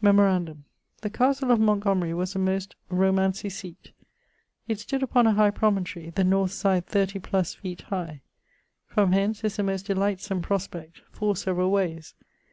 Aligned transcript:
Memorandum: 0.00 0.64
the 1.00 1.10
castle 1.10 1.50
of 1.50 1.58
Montgomery 1.58 2.14
was 2.14 2.36
a 2.36 2.38
most 2.38 2.76
romancy 2.88 3.48
seate. 3.50 3.90
It 4.68 4.78
stood 4.78 5.02
upon 5.02 5.26
a 5.26 5.32
high 5.32 5.50
promontory, 5.50 6.10
the 6.10 6.22
north 6.22 6.52
side 6.52 6.86
30+ 6.86 7.20
feete 7.20 7.82
high. 7.82 8.20
From 8.86 9.10
hence 9.10 9.42
is 9.42 9.58
a 9.58 9.64
most 9.64 9.86
delightsome 9.86 10.40
prospect, 10.40 11.00
4 11.10 11.34
severall 11.34 11.72
wayes. 11.72 12.14